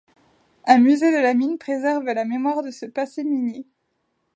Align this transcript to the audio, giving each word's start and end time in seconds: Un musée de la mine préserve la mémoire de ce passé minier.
Un 0.65 0.79
musée 0.79 1.11
de 1.15 1.21
la 1.21 1.35
mine 1.35 1.59
préserve 1.59 2.05
la 2.05 2.25
mémoire 2.25 2.63
de 2.63 2.71
ce 2.71 2.87
passé 2.87 3.23
minier. 3.23 3.67